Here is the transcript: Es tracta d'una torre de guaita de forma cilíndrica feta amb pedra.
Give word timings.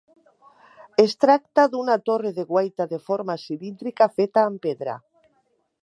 Es 1.03 1.11
tracta 1.25 1.65
d'una 1.75 1.97
torre 2.11 2.33
de 2.39 2.47
guaita 2.53 2.89
de 2.95 3.01
forma 3.11 3.37
cilíndrica 3.45 4.09
feta 4.19 4.49
amb 4.49 4.65
pedra. 4.69 4.99